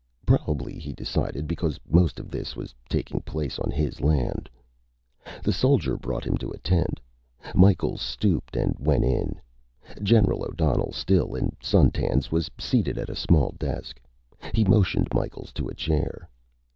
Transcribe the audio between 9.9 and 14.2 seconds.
General O'Donnell, still in suntans, was seated at a small desk.